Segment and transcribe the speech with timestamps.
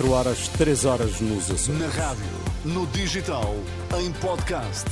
[0.00, 1.78] 4 horas, 3 horas nos Açores.
[1.78, 2.24] Na rádio,
[2.64, 3.54] no digital,
[3.98, 4.86] em podcast.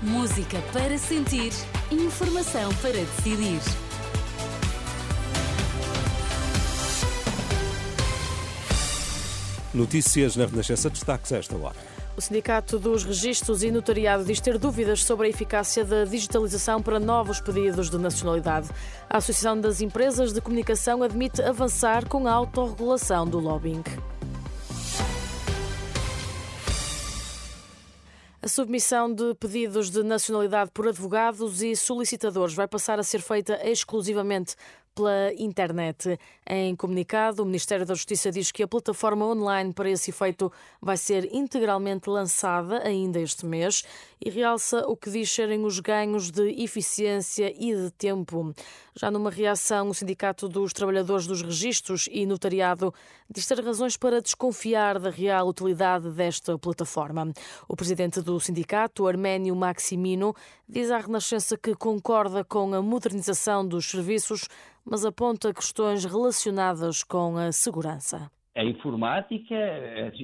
[0.00, 1.52] Música para sentir,
[1.90, 3.60] informação para decidir.
[9.74, 11.76] Notícias na Renascença, destaques a esta hora.
[12.16, 16.98] O Sindicato dos Registros e Notariado diz ter dúvidas sobre a eficácia da digitalização para
[16.98, 18.70] novos pedidos de nacionalidade.
[19.10, 23.84] A Associação das Empresas de Comunicação admite avançar com a autorregulação do lobbying.
[28.48, 34.54] Submissão de pedidos de nacionalidade por advogados e solicitadores vai passar a ser feita exclusivamente
[34.98, 36.18] pela internet.
[36.44, 40.50] Em comunicado, o Ministério da Justiça diz que a plataforma online para esse efeito
[40.82, 43.84] vai ser integralmente lançada ainda este mês
[44.20, 48.52] e realça o que diz serem os ganhos de eficiência e de tempo.
[48.96, 52.92] Já numa reação, o Sindicato dos Trabalhadores dos Registros e Notariado
[53.30, 57.32] diz ter razões para desconfiar da real utilidade desta plataforma.
[57.68, 60.34] O presidente do sindicato, Arménio Maximino,
[60.68, 64.48] diz à Renascença que concorda com a modernização dos serviços
[64.90, 68.30] mas aponta questões relacionadas com a segurança.
[68.56, 69.54] A informática,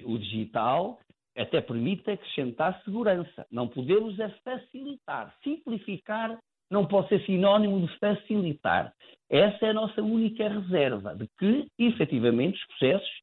[0.04, 0.98] o digital,
[1.36, 3.46] até permite acrescentar segurança.
[3.50, 5.34] Não podemos é facilitar.
[5.42, 6.38] Simplificar
[6.70, 8.92] não pode ser sinónimo de facilitar.
[9.30, 13.20] Essa é a nossa única reserva, de que, efetivamente, os processos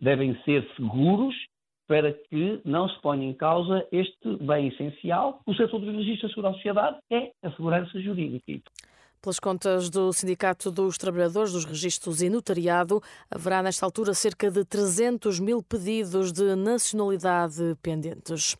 [0.00, 1.34] devem ser seguros
[1.88, 5.40] para que não se ponha em causa este bem essencial.
[5.46, 8.70] O setor do registro da segurança sociedade é a segurança jurídica.
[9.22, 14.64] Pelas contas do Sindicato dos Trabalhadores dos Registros e Notariado, haverá nesta altura cerca de
[14.64, 18.56] 300 mil pedidos de nacionalidade pendentes.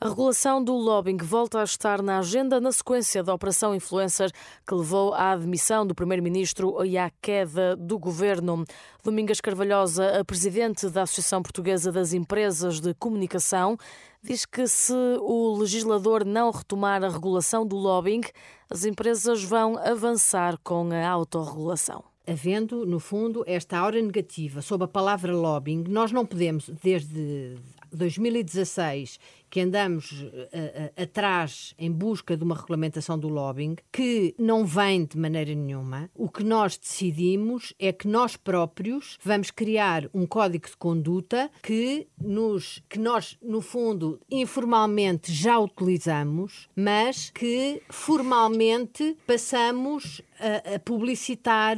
[0.00, 4.30] A regulação do lobbying volta a estar na agenda na sequência da Operação Influencer,
[4.64, 8.64] que levou à admissão do Primeiro-Ministro e à queda do governo.
[9.02, 13.76] Domingas Carvalhosa, a presidente da Associação Portuguesa das Empresas de Comunicação,
[14.24, 18.22] diz que se o legislador não retomar a regulação do lobbying,
[18.70, 22.02] as empresas vão avançar com a autorregulação.
[22.26, 27.58] Havendo, no fundo, esta aura negativa sobre a palavra lobbying, nós não podemos, desde
[27.96, 29.18] 2016,
[29.50, 35.04] que andamos uh, uh, atrás em busca de uma regulamentação do lobbying, que não vem
[35.04, 36.10] de maneira nenhuma.
[36.14, 42.08] O que nós decidimos é que nós próprios vamos criar um código de conduta que,
[42.20, 51.76] nos, que nós, no fundo, informalmente já utilizamos, mas que formalmente passamos a, a publicitar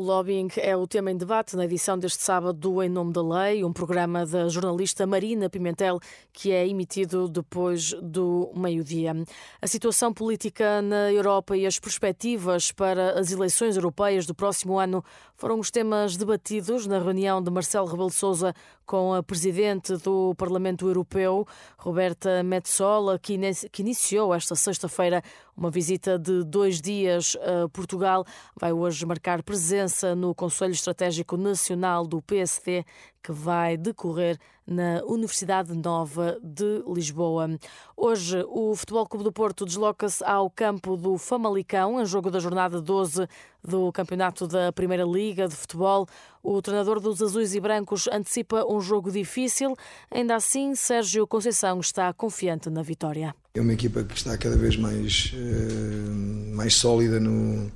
[0.00, 3.22] o lobbying é o tema em debate na edição deste sábado do Em Nome da
[3.22, 6.00] Lei, um programa da jornalista Marina Pimentel
[6.32, 9.12] que é emitido depois do meio-dia.
[9.60, 15.04] A situação política na Europa e as perspectivas para as eleições europeias do próximo ano
[15.36, 18.54] foram os temas debatidos na reunião de Marcelo Rebelo de Sousa
[18.86, 21.46] com a presidente do Parlamento Europeu,
[21.78, 23.38] Roberta Metsola, que
[23.78, 25.22] iniciou esta sexta-feira
[25.56, 28.24] uma visita de dois dias a Portugal.
[28.58, 32.84] Vai hoje marcar presença no Conselho Estratégico Nacional do PSD,
[33.22, 37.58] que vai decorrer na Universidade Nova de Lisboa.
[37.96, 42.80] Hoje, o Futebol Clube do Porto desloca-se ao campo do Famalicão, em jogo da jornada
[42.80, 43.26] 12
[43.62, 46.06] do Campeonato da Primeira Liga de Futebol.
[46.42, 49.76] O treinador dos Azuis e Brancos antecipa um jogo difícil.
[50.10, 53.34] Ainda assim, Sérgio Conceição está confiante na vitória.
[53.52, 57.70] É uma equipa que está cada vez mais, uh, mais sólida no,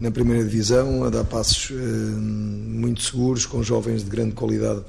[0.00, 4.82] na primeira divisão, a dar passos uh, muito seguros, com jovens de grande qualidade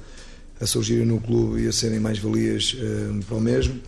[0.58, 3.78] a surgirem no clube e a serem mais valias uh, para o mesmo,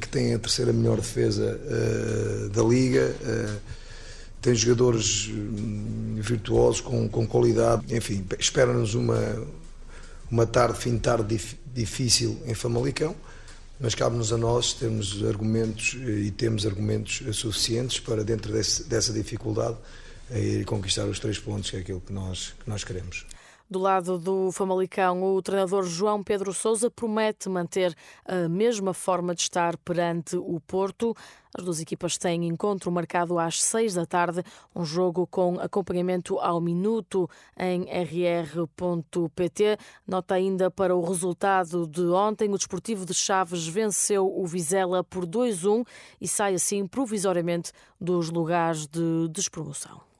[0.00, 3.14] que tem a terceira melhor defesa uh, da liga,
[4.40, 9.46] tem jogadores hum, virtuosos com, com qualidade, enfim, espera-nos uma,
[10.28, 13.14] uma tarde, fim de tarde dif, difícil em Famalicão,
[13.78, 19.76] mas cabe-nos a nós termos argumentos e temos argumentos suficientes para, dentro desse, dessa dificuldade,
[20.38, 23.26] ir conquistar os três pontos, que é aquilo que nós, que nós queremos.
[23.72, 27.96] Do lado do Famalicão, o treinador João Pedro Sousa promete manter
[28.26, 31.16] a mesma forma de estar perante o Porto.
[31.56, 34.42] As duas equipas têm encontro marcado às seis da tarde,
[34.76, 37.26] um jogo com acompanhamento ao minuto
[37.58, 39.78] em rr.pt.
[40.06, 45.24] Nota ainda para o resultado de ontem: o Desportivo de Chaves venceu o Vizela por
[45.24, 45.86] 2-1
[46.20, 50.11] e sai assim provisoriamente dos lugares de despromoção.